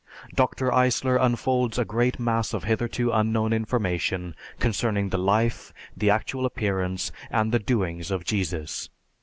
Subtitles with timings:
[0.33, 0.71] Dr.
[0.73, 7.11] Eisler unfolds a great mass of hitherto unknown information concerning the life, the actual appearance,
[7.29, 8.89] and the doings of Jesus.